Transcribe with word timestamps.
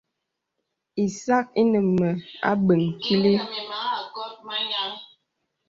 Ìsak 1.03 1.45
ìnə 1.61 1.79
mə 1.97 2.09
abəŋ 2.49 2.81
kìlì. 3.01 3.33